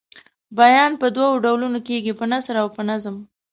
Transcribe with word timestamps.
بیان 0.59 0.91
په 1.01 1.07
دوو 1.15 1.41
ډولونو 1.45 1.79
کیږي 1.87 2.13
په 2.19 2.25
نثر 2.31 2.55
او 2.63 2.67
په 2.75 2.81
نظم. 2.89 3.15